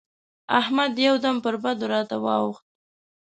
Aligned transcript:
احمد 0.59 0.93
يو 1.07 1.15
دم 1.23 1.35
پر 1.43 1.55
بدو 1.63 1.85
راته 1.93 2.15
واووښت. 2.23 2.63